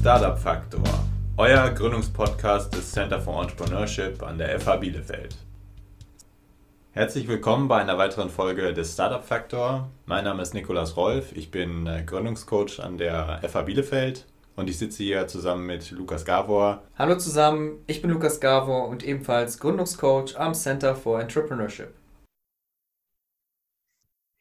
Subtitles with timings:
[0.00, 0.82] Startup Faktor,
[1.36, 5.36] euer Gründungspodcast des Center for Entrepreneurship an der FH Bielefeld.
[6.92, 9.90] Herzlich willkommen bei einer weiteren Folge des Startup Faktor.
[10.06, 14.24] Mein Name ist Nikolas Rolf, ich bin äh, Gründungscoach an der FH Bielefeld
[14.56, 16.82] und ich sitze hier zusammen mit Lukas Gavor.
[16.96, 21.92] Hallo zusammen, ich bin Lukas Gavor und ebenfalls Gründungscoach am Center for Entrepreneurship.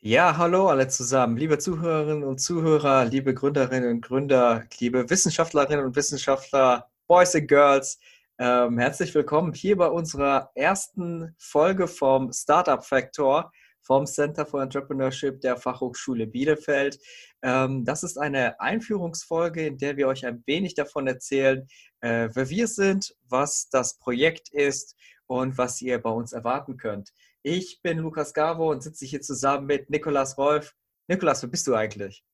[0.02, 5.96] Ja, hallo alle zusammen, liebe Zuhörerinnen und Zuhörer, liebe Gründerinnen und Gründer, liebe Wissenschaftlerinnen und
[5.98, 8.00] Wissenschaftler, Boys and Girls.
[8.38, 15.42] Ähm, herzlich willkommen hier bei unserer ersten Folge vom Startup Factor vom Center for Entrepreneurship
[15.42, 16.98] der Fachhochschule Bielefeld.
[17.42, 21.68] Ähm, das ist eine Einführungsfolge, in der wir euch ein wenig davon erzählen,
[22.00, 24.96] äh, wer wir sind, was das Projekt ist
[25.28, 27.12] und was ihr bei uns erwarten könnt.
[27.42, 30.76] Ich bin Lukas Gavo und sitze hier zusammen mit Nikolas Rolf.
[31.08, 32.26] Nikolas, wer bist du eigentlich?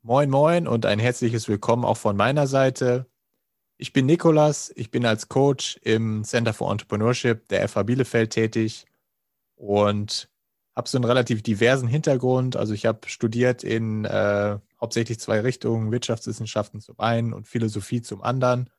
[0.00, 3.06] Moin, moin und ein herzliches Willkommen auch von meiner Seite.
[3.76, 8.86] Ich bin Nikolas, ich bin als Coach im Center for Entrepreneurship der FH Bielefeld tätig
[9.56, 10.30] und
[10.74, 12.56] habe so einen relativ diversen Hintergrund.
[12.56, 18.22] Also ich habe studiert in äh, hauptsächlich zwei Richtungen, Wirtschaftswissenschaften zum einen und Philosophie zum
[18.22, 18.70] anderen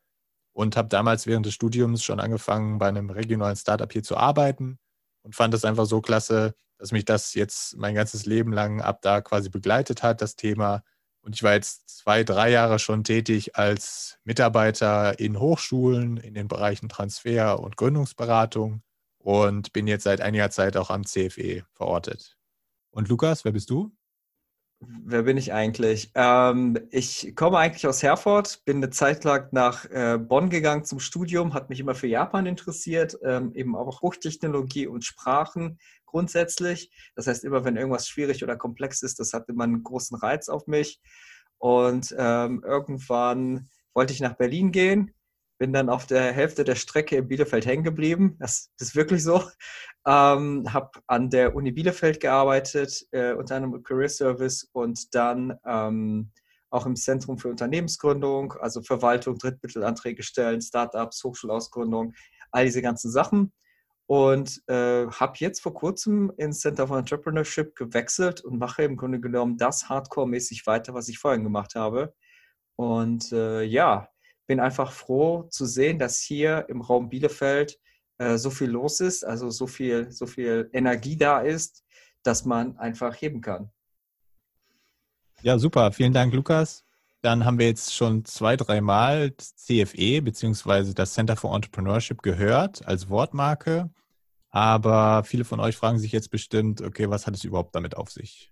[0.54, 4.80] und habe damals während des Studiums schon angefangen, bei einem regionalen Startup hier zu arbeiten
[5.24, 9.02] und fand es einfach so klasse, dass mich das jetzt mein ganzes Leben lang ab
[9.02, 10.84] da quasi begleitet hat, das Thema.
[11.22, 16.48] Und ich war jetzt zwei, drei Jahre schon tätig als Mitarbeiter in Hochschulen in den
[16.48, 18.82] Bereichen Transfer und Gründungsberatung
[19.20, 22.38] und bin jetzt seit einiger Zeit auch am CFE verortet.
[22.90, 23.92] Und Lukas, wer bist du?
[24.84, 26.12] Wer bin ich eigentlich?
[26.16, 31.00] Ähm, ich komme eigentlich aus Herford, bin eine Zeit lang nach äh, Bonn gegangen zum
[31.00, 36.92] Studium, hat mich immer für Japan interessiert, ähm, eben auch Hochtechnologie und Sprachen grundsätzlich.
[37.16, 40.50] Das heißt, immer wenn irgendwas schwierig oder komplex ist, das hat immer einen großen Reiz
[40.50, 41.00] auf mich.
[41.60, 45.14] Und ähm, irgendwann wollte ich nach Berlin gehen,
[45.62, 48.36] bin dann auf der Hälfte der Strecke in Bielefeld hängen geblieben.
[48.40, 49.44] Das, ist wirklich so.
[50.08, 56.32] Ähm, habe an der Uni Bielefeld gearbeitet, äh, unter anderem Career Service und dann ähm,
[56.72, 62.14] auch im Zentrum für Unternehmensgründung, also Verwaltung, Drittmittelanträge stellen, Startups, Hochschulausgründung,
[62.50, 63.54] all diese ganzen Sachen.
[64.08, 69.20] Und äh, habe jetzt vor kurzem ins Center for Entrepreneurship gewechselt und mache im Grunde
[69.20, 72.16] genommen das Hardcore-mäßig weiter, was ich vorhin gemacht habe.
[72.78, 74.11] Und äh, ja,
[74.52, 77.80] bin einfach froh zu sehen, dass hier im Raum Bielefeld
[78.18, 81.86] äh, so viel los ist, also so viel, so viel Energie da ist,
[82.22, 83.72] dass man einfach heben kann.
[85.42, 85.94] Ja, super.
[85.94, 86.84] Vielen Dank, Lukas.
[87.22, 90.94] Dann haben wir jetzt schon zwei, dreimal CFE bzw.
[90.94, 93.90] das Center for Entrepreneurship gehört als Wortmarke.
[94.50, 98.12] Aber viele von euch fragen sich jetzt bestimmt, okay, was hat es überhaupt damit auf
[98.12, 98.52] sich?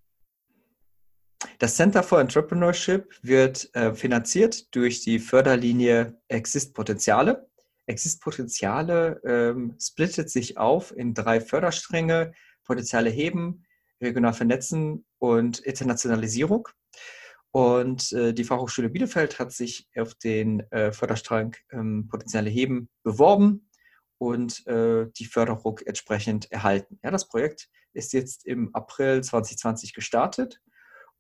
[1.57, 7.49] Das Center for Entrepreneurship wird äh, finanziert durch die Förderlinie Exist Potenziale.
[7.85, 12.33] Exist Potenziale ähm, splittet sich auf in drei Förderstränge:
[12.65, 13.65] Potenziale heben,
[14.01, 16.67] regional vernetzen und Internationalisierung.
[17.51, 23.69] Und äh, die Fachhochschule Bielefeld hat sich auf den äh, Förderstrang ähm, Potenziale heben beworben
[24.17, 26.99] und äh, die Förderung entsprechend erhalten.
[27.01, 30.61] Ja, das Projekt ist jetzt im April 2020 gestartet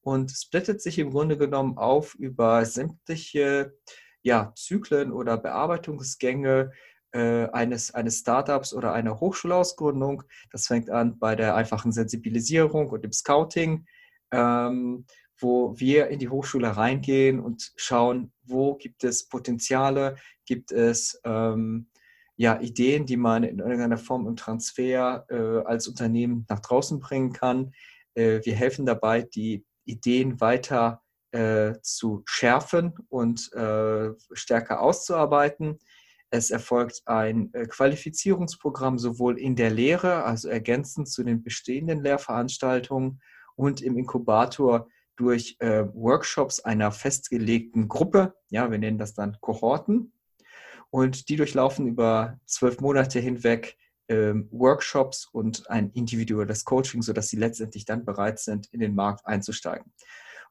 [0.01, 3.73] und splittet sich im Grunde genommen auf über sämtliche
[4.21, 6.71] ja, Zyklen oder Bearbeitungsgänge
[7.11, 10.23] äh, eines, eines Startups oder einer Hochschulausgründung.
[10.51, 13.85] Das fängt an bei der einfachen Sensibilisierung und dem Scouting,
[14.31, 15.05] ähm,
[15.39, 21.89] wo wir in die Hochschule reingehen und schauen, wo gibt es Potenziale, gibt es ähm,
[22.35, 27.33] ja, Ideen, die man in irgendeiner Form im Transfer äh, als Unternehmen nach draußen bringen
[27.33, 27.73] kann.
[28.13, 31.01] Äh, wir helfen dabei, die Ideen weiter
[31.31, 35.79] äh, zu schärfen und äh, stärker auszuarbeiten.
[36.31, 43.21] Es erfolgt ein äh, Qualifizierungsprogramm sowohl in der Lehre, also ergänzend zu den bestehenden Lehrveranstaltungen
[43.55, 48.35] und im Inkubator durch äh, Workshops einer festgelegten Gruppe.
[48.49, 50.13] Ja, wir nennen das dann Kohorten.
[50.91, 53.77] Und die durchlaufen über zwölf Monate hinweg
[54.09, 59.93] Workshops und ein individuelles Coaching, sodass sie letztendlich dann bereit sind, in den Markt einzusteigen.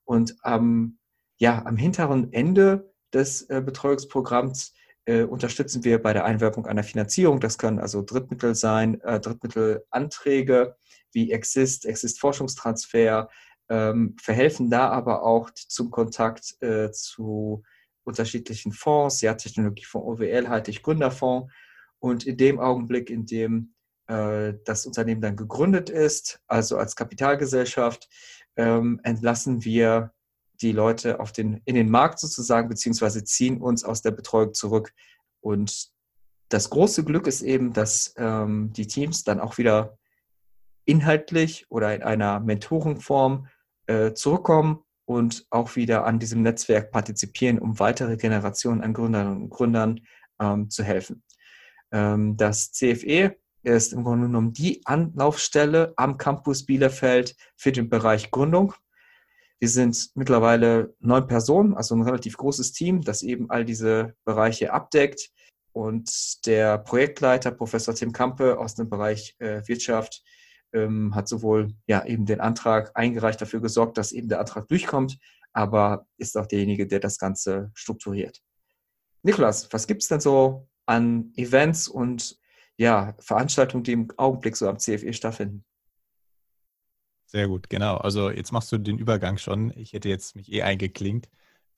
[0.04, 0.98] Und ähm,
[1.38, 4.74] ja, am hinteren Ende des äh, Betreuungsprogramms
[5.06, 7.40] äh, unterstützen wir bei der Einwerbung einer Finanzierung.
[7.40, 10.76] Das können also Drittmittel sein, äh, Drittmittelanträge
[11.12, 13.28] wie Exist, Exist Forschungstransfer,
[13.70, 17.62] ähm, verhelfen da aber auch zum Kontakt äh, zu
[18.04, 21.52] unterschiedlichen Fonds, ja, Technologiefonds, OWL, halte ich Gründerfonds
[22.00, 23.74] und in dem Augenblick, in dem
[24.06, 28.08] äh, das Unternehmen dann gegründet ist, also als Kapitalgesellschaft,
[28.56, 30.12] ähm, entlassen wir
[30.60, 34.92] die Leute auf den, in den Markt sozusagen, beziehungsweise ziehen uns aus der Betreuung zurück.
[35.40, 35.90] Und
[36.48, 39.98] das große Glück ist eben, dass ähm, die Teams dann auch wieder
[40.84, 43.46] inhaltlich oder in einer Mentorenform
[43.86, 49.50] äh, zurückkommen und auch wieder an diesem Netzwerk partizipieren, um weitere Generationen an Gründern und
[49.50, 50.00] Gründern
[50.40, 51.22] ähm, zu helfen.
[51.92, 58.30] Ähm, das CFE ist im Grunde genommen die Anlaufstelle am Campus Bielefeld für den Bereich
[58.30, 58.74] Gründung.
[59.58, 64.72] Wir sind mittlerweile neun Personen, also ein relativ großes Team, das eben all diese Bereiche
[64.72, 65.30] abdeckt.
[65.72, 70.22] Und der Projektleiter, Professor Tim Kampe aus dem Bereich äh, Wirtschaft,
[70.72, 75.18] ähm, hat sowohl ja eben den Antrag eingereicht, dafür gesorgt, dass eben der Antrag durchkommt,
[75.52, 78.40] aber ist auch derjenige, der das Ganze strukturiert.
[79.22, 82.38] Nikolas, was gibt es denn so an Events und
[82.76, 85.64] ja, Veranstaltungen, die im Augenblick so am CFE stattfinden?
[87.26, 87.96] Sehr gut, genau.
[87.96, 89.70] Also jetzt machst du den Übergang schon.
[89.76, 91.28] Ich hätte jetzt mich eh eingeklinkt.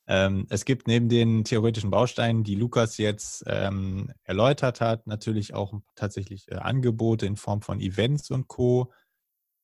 [0.07, 5.75] Ähm, es gibt neben den theoretischen Bausteinen, die Lukas jetzt ähm, erläutert hat, natürlich auch
[5.97, 8.93] tatsächlich äh, Angebote in Form von Events und Co.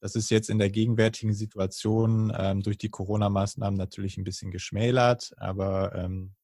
[0.00, 5.32] Das ist jetzt in der gegenwärtigen Situation ähm, durch die Corona-Maßnahmen natürlich ein bisschen geschmälert,
[5.37, 6.34] aber ähm,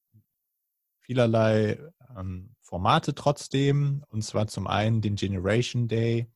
[1.02, 1.78] vielerlei
[2.16, 4.04] ähm, Formate trotzdem.
[4.08, 6.30] Und zwar zum einen den Generation Day,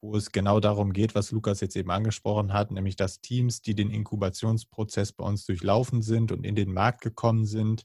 [0.00, 3.74] wo es genau darum geht, was Lukas jetzt eben angesprochen hat, nämlich dass Teams, die
[3.74, 7.84] den Inkubationsprozess bei uns durchlaufen sind und in den Markt gekommen sind,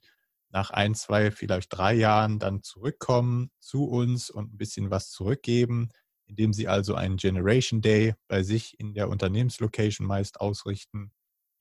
[0.51, 5.89] nach ein, zwei, vielleicht drei Jahren dann zurückkommen zu uns und ein bisschen was zurückgeben,
[6.25, 11.11] indem sie also einen Generation Day bei sich in der Unternehmenslocation meist ausrichten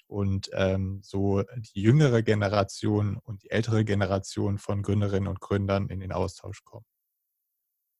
[0.09, 1.43] und ähm, so
[1.75, 6.87] die jüngere Generation und die ältere Generation von Gründerinnen und Gründern in den Austausch kommen.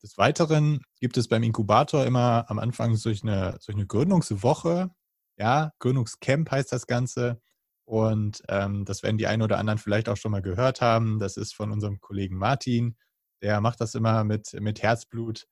[0.03, 4.91] Des Weiteren gibt es beim Inkubator immer am Anfang solch eine, solch eine Gründungswoche.
[5.37, 7.41] Ja, Gründungscamp heißt das Ganze.
[7.85, 11.19] Und ähm, das werden die einen oder anderen vielleicht auch schon mal gehört haben.
[11.19, 12.97] Das ist von unserem Kollegen Martin.
[13.43, 15.47] Der macht das immer mit, mit Herzblut.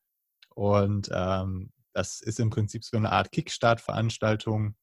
[0.54, 4.76] Und ähm, das ist im Prinzip so eine Art Kickstart-Veranstaltung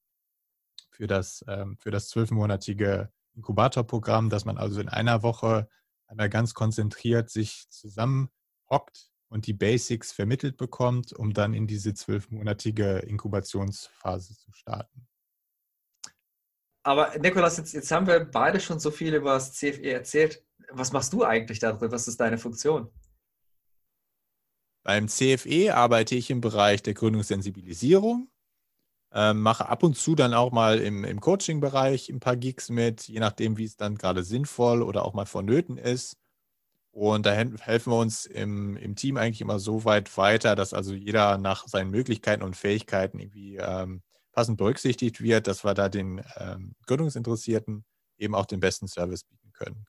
[0.93, 5.67] für das, ähm, für das zwölfmonatige Inkubatorprogramm, dass man also in einer Woche
[6.07, 12.99] einmal ganz konzentriert sich zusammenhockt und die Basics vermittelt bekommt, um dann in diese zwölfmonatige
[12.99, 15.07] Inkubationsphase zu starten.
[16.83, 20.45] Aber Nikolas, jetzt, jetzt haben wir beide schon so viel über das CFE erzählt.
[20.69, 21.91] Was machst du eigentlich da drin?
[21.91, 22.91] Was ist deine Funktion?
[24.83, 28.29] Beim CFE arbeite ich im Bereich der Gründungssensibilisierung,
[29.13, 33.07] äh, mache ab und zu dann auch mal im, im Coaching-Bereich ein paar Gigs mit,
[33.07, 36.17] je nachdem, wie es dann gerade sinnvoll oder auch mal vonnöten ist.
[36.91, 40.93] Und da helfen wir uns im, im Team eigentlich immer so weit weiter, dass also
[40.93, 46.23] jeder nach seinen Möglichkeiten und Fähigkeiten irgendwie ähm, passend berücksichtigt wird, dass wir da den
[46.37, 47.83] ähm, Gründungsinteressierten
[48.17, 49.85] eben auch den besten Service bieten können.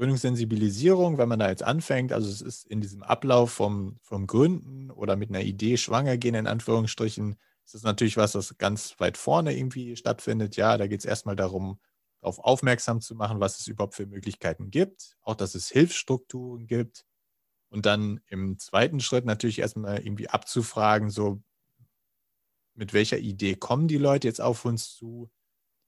[0.00, 4.90] Gründungssensibilisierung, wenn man da jetzt anfängt, also es ist in diesem Ablauf vom, vom Gründen
[4.90, 7.36] oder mit einer Idee schwanger gehen, in Anführungsstrichen,
[7.66, 10.56] ist das natürlich was, das ganz weit vorne irgendwie stattfindet.
[10.56, 11.80] Ja, da geht es erstmal darum,
[12.22, 17.04] darauf aufmerksam zu machen, was es überhaupt für Möglichkeiten gibt, auch dass es Hilfsstrukturen gibt.
[17.68, 21.42] Und dann im zweiten Schritt natürlich erstmal irgendwie abzufragen, so
[22.72, 25.30] mit welcher Idee kommen die Leute jetzt auf uns zu,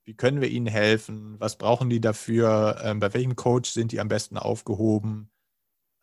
[0.04, 4.00] wie können wir ihnen helfen, was brauchen die dafür, ähm, bei welchem Coach sind die
[4.00, 5.30] am besten aufgehoben,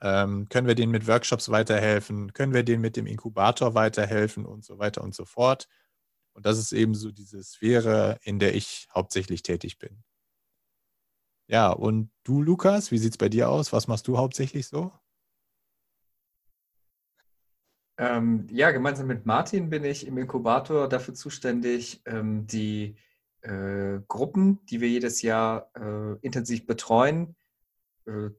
[0.02, 4.64] ähm, können wir denen mit Workshops weiterhelfen, können wir denen mit dem Inkubator weiterhelfen und
[4.64, 5.68] so weiter und so fort.
[6.34, 10.04] Und das ist eben so diese Sphäre, in der ich hauptsächlich tätig bin.
[11.48, 13.74] Ja, und du, Lukas, wie sieht es bei dir aus?
[13.74, 14.94] Was machst du hauptsächlich so?
[17.98, 22.96] Ähm, ja, gemeinsam mit Martin bin ich im Inkubator dafür zuständig, ähm, die
[23.42, 27.36] äh, Gruppen, die wir jedes Jahr äh, intensiv betreuen,
[28.06, 28.30] äh,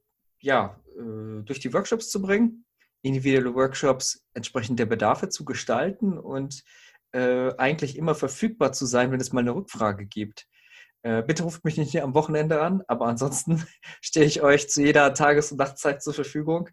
[0.40, 2.64] ja, äh, durch die Workshops zu bringen,
[3.02, 6.62] individuelle Workshops entsprechend der Bedarfe zu gestalten und
[7.12, 10.46] äh, eigentlich immer verfügbar zu sein, wenn es mal eine Rückfrage gibt.
[11.02, 13.64] Bitte ruft mich nicht am Wochenende an, aber ansonsten
[14.02, 16.68] stehe ich euch zu jeder Tages- und Nachtzeit zur Verfügung.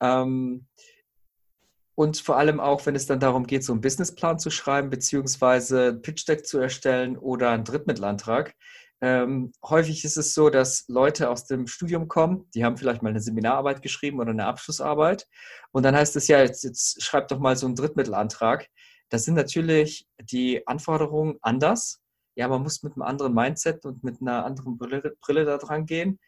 [0.00, 0.66] Ähm,
[1.94, 5.88] und vor allem auch, wenn es dann darum geht, so einen Businessplan zu schreiben, beziehungsweise
[5.88, 8.54] ein Pitch-Deck zu erstellen oder einen Drittmittelantrag.
[9.00, 13.10] Ähm, häufig ist es so, dass Leute aus dem Studium kommen, die haben vielleicht mal
[13.10, 15.26] eine Seminararbeit geschrieben oder eine Abschlussarbeit.
[15.72, 18.68] Und dann heißt es ja, jetzt, jetzt schreibt doch mal so einen Drittmittelantrag.
[19.08, 22.02] Da sind natürlich die Anforderungen anders
[22.34, 25.86] ja, man muss mit einem anderen Mindset und mit einer anderen Brille, Brille da dran
[25.86, 26.18] gehen.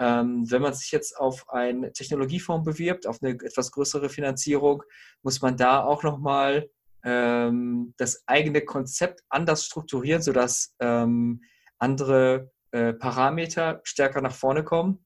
[0.00, 4.82] Ähm, wenn man sich jetzt auf einen Technologiefonds bewirbt, auf eine etwas größere Finanzierung,
[5.22, 6.70] muss man da auch nochmal
[7.04, 11.42] ähm, das eigene Konzept anders strukturieren, sodass ähm,
[11.78, 15.04] andere äh, Parameter stärker nach vorne kommen.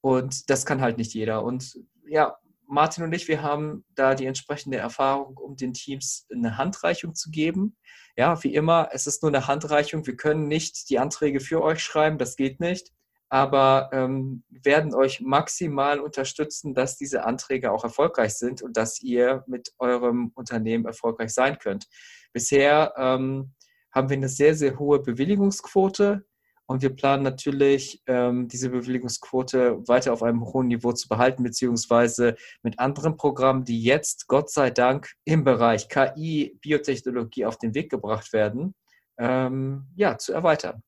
[0.00, 1.44] Und das kann halt nicht jeder.
[1.44, 2.36] Und ja,
[2.66, 7.30] Martin und ich, wir haben da die entsprechende Erfahrung, um den Teams eine Handreichung zu
[7.30, 7.76] geben.
[8.16, 10.06] Ja, wie immer, es ist nur eine Handreichung.
[10.06, 12.92] Wir können nicht die Anträge für euch schreiben, das geht nicht.
[13.32, 19.42] Aber ähm, werden euch maximal unterstützen, dass diese Anträge auch erfolgreich sind und dass ihr
[19.46, 21.86] mit eurem Unternehmen erfolgreich sein könnt.
[22.34, 23.54] Bisher ähm,
[23.90, 26.26] haben wir eine sehr, sehr hohe Bewilligungsquote.
[26.66, 32.36] Und wir planen natürlich, ähm, diese Bewilligungsquote weiter auf einem hohen Niveau zu behalten, beziehungsweise
[32.62, 37.90] mit anderen Programmen, die jetzt, Gott sei Dank, im Bereich KI, Biotechnologie auf den Weg
[37.90, 38.74] gebracht werden,
[39.16, 40.82] ähm, ja, zu erweitern.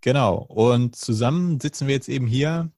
[0.00, 0.36] Genau.
[0.36, 2.70] Und zusammen sitzen wir jetzt eben hier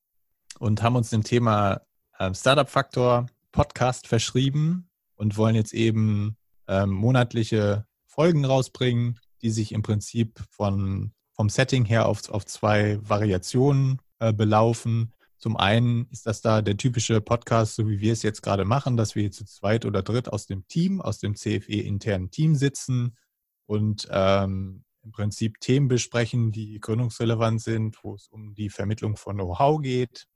[0.59, 1.83] und haben uns dem Thema
[2.19, 6.37] ähm, Startup Faktor Podcast verschrieben und wollen jetzt eben
[6.69, 12.99] ähm, monatliche Folgen rausbringen, die sich im Prinzip von vom Setting her auf, auf zwei
[13.01, 15.15] Variationen äh, belaufen.
[15.39, 18.99] Zum einen ist das da der typische Podcast, so wie wir es jetzt gerade machen,
[18.99, 23.17] dass wir zu zweit oder dritt aus dem Team, aus dem CFE-internen Team sitzen
[23.65, 29.37] und ähm, im Prinzip Themen besprechen, die gründungsrelevant sind, wo es um die Vermittlung von
[29.37, 30.27] Know-how geht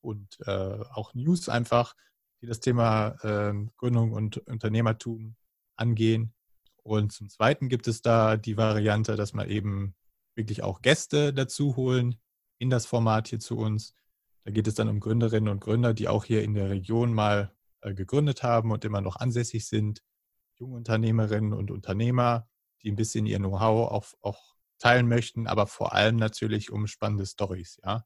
[0.00, 0.50] und äh,
[0.92, 1.94] auch News einfach,
[2.40, 5.36] die das Thema äh, Gründung und Unternehmertum
[5.76, 6.34] angehen.
[6.82, 9.94] Und zum Zweiten gibt es da die Variante, dass man eben
[10.34, 12.16] wirklich auch Gäste dazu holen
[12.58, 13.94] in das Format hier zu uns.
[14.44, 17.52] Da geht es dann um Gründerinnen und Gründer, die auch hier in der Region mal
[17.80, 20.02] äh, gegründet haben und immer noch ansässig sind.
[20.58, 22.48] Junge Unternehmerinnen und Unternehmer,
[22.82, 27.26] die ein bisschen ihr Know-how auch, auch teilen möchten, aber vor allem natürlich um spannende
[27.26, 28.04] Stories, ja.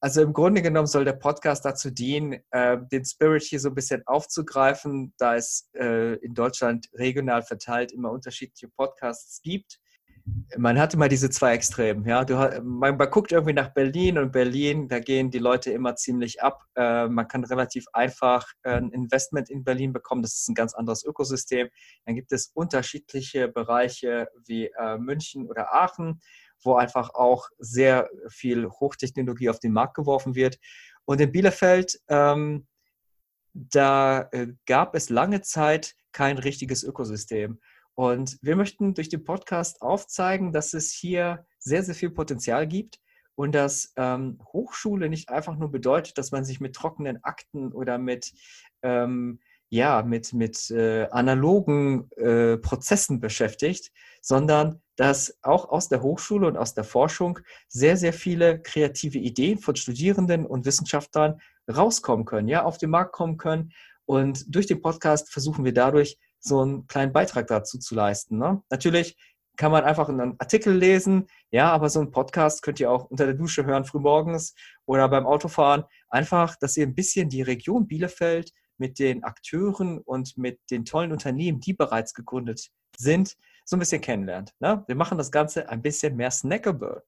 [0.00, 3.74] Also im Grunde genommen soll der Podcast dazu dienen, äh, den Spirit hier so ein
[3.76, 9.78] bisschen aufzugreifen, da es äh, in Deutschland regional verteilt immer unterschiedliche Podcasts gibt
[10.56, 12.06] man hat immer diese zwei Extremen.
[12.06, 12.24] Ja?
[12.24, 16.42] Du, man, man, guckt irgendwie nach Berlin und Berlin, da gehen die Leute immer ziemlich
[16.42, 16.64] ab.
[16.76, 20.22] Äh, man kann relativ einfach äh, ein Investment in Berlin bekommen.
[20.22, 21.68] Das ist ein ganz anderes Ökosystem.
[22.04, 26.20] Dann gibt es unterschiedliche Bereiche wie äh, München oder Aachen,
[26.62, 30.58] wo einfach auch sehr viel Hochtechnologie auf den Markt geworfen wird.
[31.04, 32.66] Und in Bielefeld, ähm,
[33.54, 37.58] da äh, gab es lange Zeit kein richtiges Ökosystem.
[37.94, 42.98] Und wir möchten durch den Podcast aufzeigen, dass es hier sehr, sehr viel Potenzial gibt
[43.34, 47.98] und dass ähm, Hochschule nicht einfach nur bedeutet, dass man sich mit trockenen Akten oder
[47.98, 48.32] mit,
[48.82, 56.46] ähm, ja, mit, mit äh, analogen äh, Prozessen beschäftigt, sondern dass auch aus der Hochschule
[56.46, 61.40] und aus der Forschung sehr, sehr viele kreative Ideen von Studierenden und Wissenschaftlern
[61.74, 63.72] rauskommen können, ja, auf den Markt kommen können.
[64.04, 68.38] Und durch den Podcast versuchen wir dadurch, so einen kleinen Beitrag dazu zu leisten.
[68.38, 68.62] Ne?
[68.68, 69.16] Natürlich
[69.56, 73.26] kann man einfach einen Artikel lesen, ja, aber so einen Podcast könnt ihr auch unter
[73.26, 74.54] der Dusche hören, frühmorgens
[74.86, 75.84] oder beim Autofahren.
[76.08, 81.12] Einfach, dass ihr ein bisschen die Region Bielefeld mit den Akteuren und mit den tollen
[81.12, 84.52] Unternehmen, die bereits gegründet sind, so ein bisschen kennenlernt.
[84.58, 84.82] Ne?
[84.86, 87.04] Wir machen das Ganze ein bisschen mehr snackable.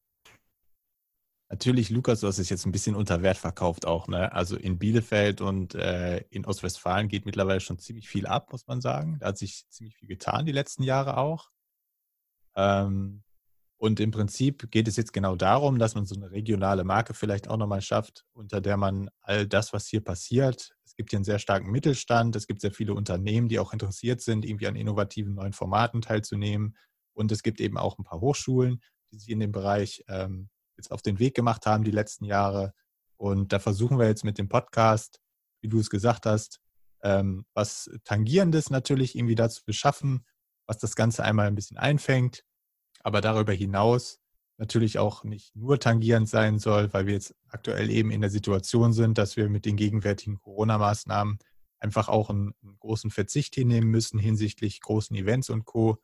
[1.55, 4.09] Natürlich, Lukas, du hast es jetzt ein bisschen unter Wert verkauft auch.
[4.09, 4.33] Ne?
[4.33, 8.81] Also in Bielefeld und äh, in Ostwestfalen geht mittlerweile schon ziemlich viel ab, muss man
[8.81, 9.19] sagen.
[9.21, 11.51] Da hat sich ziemlich viel getan die letzten Jahre auch.
[12.57, 13.23] Ähm,
[13.77, 17.47] und im Prinzip geht es jetzt genau darum, dass man so eine regionale Marke vielleicht
[17.47, 21.25] auch nochmal schafft, unter der man all das, was hier passiert, es gibt hier einen
[21.25, 25.35] sehr starken Mittelstand, es gibt sehr viele Unternehmen, die auch interessiert sind, irgendwie an innovativen
[25.35, 26.77] neuen Formaten teilzunehmen.
[27.13, 28.83] Und es gibt eben auch ein paar Hochschulen,
[29.13, 32.73] die sich in dem Bereich ähm, jetzt auf den Weg gemacht haben die letzten Jahre.
[33.17, 35.21] Und da versuchen wir jetzt mit dem Podcast,
[35.61, 36.61] wie du es gesagt hast,
[37.03, 40.27] ähm, was Tangierendes natürlich irgendwie dazu beschaffen,
[40.67, 42.45] was das Ganze einmal ein bisschen einfängt,
[43.01, 44.21] aber darüber hinaus
[44.57, 48.93] natürlich auch nicht nur tangierend sein soll, weil wir jetzt aktuell eben in der Situation
[48.93, 51.39] sind, dass wir mit den gegenwärtigen Corona-Maßnahmen
[51.79, 55.99] einfach auch einen, einen, großen Verzicht hinnehmen müssen hinsichtlich großen Events und Co.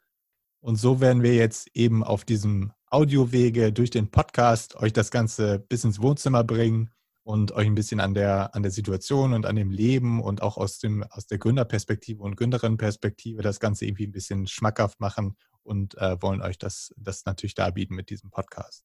[0.60, 5.60] Und so werden wir jetzt eben auf diesem Audiowege durch den Podcast euch das Ganze
[5.60, 6.90] bis ins Wohnzimmer bringen
[7.22, 10.56] und euch ein bisschen an der, an der Situation und an dem Leben und auch
[10.56, 15.96] aus, dem, aus der Gründerperspektive und Gründerinnenperspektive das Ganze irgendwie ein bisschen schmackhaft machen und
[15.98, 18.84] äh, wollen euch das, das natürlich darbieten mit diesem Podcast.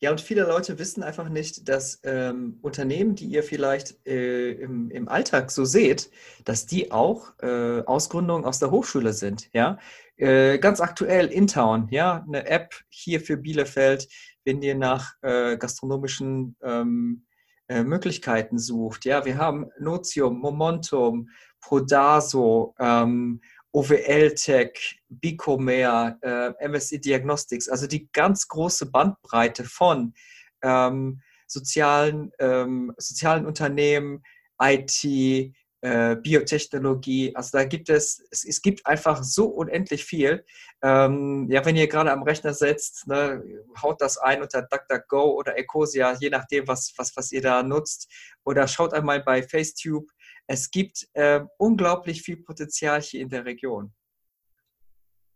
[0.00, 4.90] Ja, und viele Leute wissen einfach nicht, dass ähm, Unternehmen, die ihr vielleicht äh, im,
[4.90, 6.10] im Alltag so seht,
[6.44, 9.48] dass die auch äh, Ausgründungen aus der Hochschule sind.
[9.54, 9.78] Ja,
[10.16, 14.08] äh, ganz aktuell InTown, ja, eine App hier für Bielefeld,
[14.44, 17.26] wenn ihr nach äh, gastronomischen ähm,
[17.68, 19.04] äh, Möglichkeiten sucht.
[19.04, 21.28] Ja, wir haben Notium, Momentum,
[21.60, 23.40] Prodaso ähm,
[23.72, 30.14] OWL-Tech, Bicomare, äh, MSI Diagnostics, also die ganz große Bandbreite von
[30.62, 34.22] ähm, sozialen, ähm, sozialen Unternehmen,
[34.60, 37.36] IT, äh, Biotechnologie.
[37.36, 40.42] Also da gibt es, es, es gibt einfach so unendlich viel.
[40.82, 43.44] Ähm, ja, wenn ihr gerade am Rechner sitzt, ne,
[43.82, 48.10] haut das ein unter DuckDuckGo oder Ecosia, je nachdem, was, was, was ihr da nutzt.
[48.44, 50.06] Oder schaut einmal bei Facetube.
[50.46, 53.92] Es gibt äh, unglaublich viel Potenzial hier in der Region.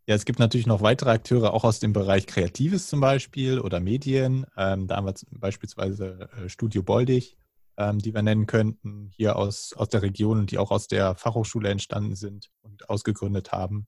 [0.07, 3.81] Ja, es gibt natürlich noch weitere Akteure, auch aus dem Bereich Kreatives zum Beispiel oder
[3.81, 4.47] Medien.
[4.57, 7.37] Ähm, da haben wir beispielsweise äh, Studio Boldig,
[7.79, 11.15] ähm, die wir nennen könnten, hier aus, aus der Region und die auch aus der
[11.15, 13.87] Fachhochschule entstanden sind und ausgegründet haben.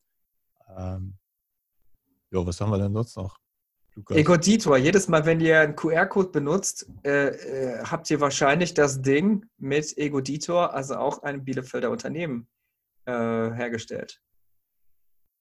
[0.78, 1.18] Ähm,
[2.30, 3.36] jo, was haben wir denn sonst noch?
[3.96, 4.16] Lukas?
[4.16, 4.76] Egoditor.
[4.76, 9.98] Jedes Mal, wenn ihr einen QR-Code benutzt, äh, äh, habt ihr wahrscheinlich das Ding mit
[9.98, 12.48] Egoditor, also auch einem Bielefelder Unternehmen,
[13.06, 14.22] äh, hergestellt.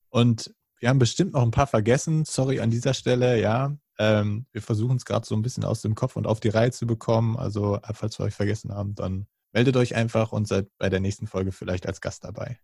[0.08, 2.24] Und wir haben bestimmt noch ein paar vergessen.
[2.24, 3.76] Sorry an dieser Stelle, ja.
[4.00, 6.72] Ähm, wir versuchen es gerade so ein bisschen aus dem Kopf und auf die Reihe
[6.72, 7.36] zu bekommen.
[7.36, 11.00] Also, äh, falls wir euch vergessen haben, dann meldet euch einfach und seid bei der
[11.00, 12.58] nächsten Folge vielleicht als Gast dabei.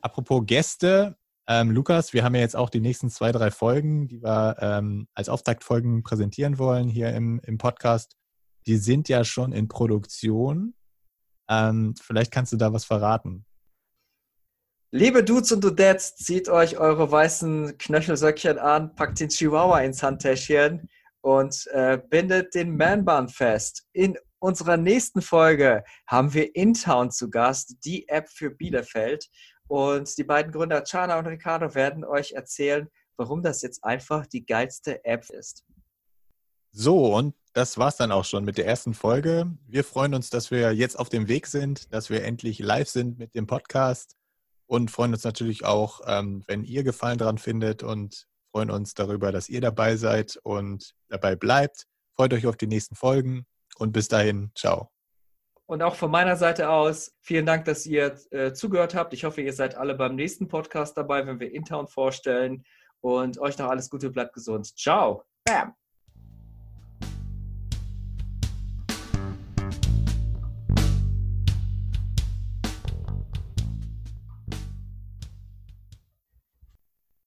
[0.00, 4.20] Apropos Gäste, ähm, Lukas, wir haben ja jetzt auch die nächsten zwei, drei Folgen, die
[4.20, 8.16] wir ähm, als Auftaktfolgen präsentieren wollen hier im, im Podcast.
[8.66, 10.74] Die sind ja schon in Produktion.
[11.48, 13.46] Ähm, vielleicht kannst du da was verraten.
[14.96, 20.88] Liebe Dudes und Dudettes, zieht euch eure weißen Knöchelsöckchen an, packt den Chihuahua ins Handtäschchen
[21.20, 23.88] und äh, bindet den Man-Bun fest.
[23.92, 29.28] In unserer nächsten Folge haben wir InTown zu Gast, die App für Bielefeld.
[29.66, 32.86] Und die beiden Gründer Chana und Ricardo werden euch erzählen,
[33.16, 35.64] warum das jetzt einfach die geilste App ist.
[36.70, 39.50] So, und das war's dann auch schon mit der ersten Folge.
[39.66, 43.18] Wir freuen uns, dass wir jetzt auf dem Weg sind, dass wir endlich live sind
[43.18, 44.16] mit dem Podcast
[44.66, 49.32] und freuen uns natürlich auch, ähm, wenn ihr Gefallen daran findet und freuen uns darüber,
[49.32, 51.86] dass ihr dabei seid und dabei bleibt.
[52.16, 53.46] Freut euch auf die nächsten Folgen
[53.78, 54.90] und bis dahin, ciao.
[55.66, 59.14] Und auch von meiner Seite aus, vielen Dank, dass ihr äh, zugehört habt.
[59.14, 62.64] Ich hoffe, ihr seid alle beim nächsten Podcast dabei, wenn wir Intown vorstellen.
[63.00, 64.78] Und euch noch alles Gute, bleibt gesund.
[64.78, 65.24] Ciao.
[65.44, 65.74] Bam.